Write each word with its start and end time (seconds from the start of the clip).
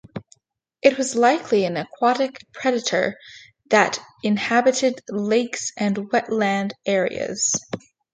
It 0.81 0.97
was 0.97 1.13
likely 1.15 1.63
an 1.65 1.77
aquatic 1.77 2.51
predator 2.53 3.19
that 3.69 3.99
inhabited 4.23 4.99
lakes 5.11 5.71
and 5.77 5.95
wetland 6.09 6.71
areas. 6.87 7.53